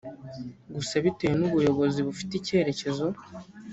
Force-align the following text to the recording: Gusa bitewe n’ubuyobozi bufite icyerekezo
Gusa 0.75 0.93
bitewe 1.03 1.35
n’ubuyobozi 1.37 1.99
bufite 2.07 2.33
icyerekezo 2.35 3.05